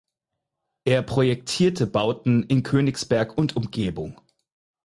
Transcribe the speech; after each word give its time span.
Er 0.83 1.03
projektierte 1.03 1.85
Bauten 1.85 2.41
in 2.47 2.63
Königsberg 2.63 3.37
und 3.37 3.55
Umgebung. 3.55 4.19